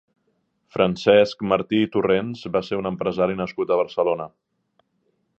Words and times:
Francesc 0.75 1.43
Martí 1.49 1.81
i 1.87 1.89
Torrents 1.95 2.41
va 2.55 2.61
ser 2.69 2.79
un 2.79 2.91
empresari 2.91 3.37
nascut 3.43 3.75
a 3.75 3.77
Barcelona. 3.81 4.27